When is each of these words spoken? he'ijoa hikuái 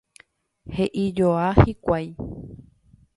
he'ijoa 0.75 1.47
hikuái 1.63 2.07